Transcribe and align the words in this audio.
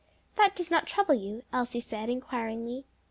"That 0.35 0.55
does 0.55 0.71
not 0.71 0.87
trouble 0.87 1.13
you?" 1.13 1.43
Elsie 1.53 1.79
said, 1.79 2.09
inquiringly. 2.09 2.85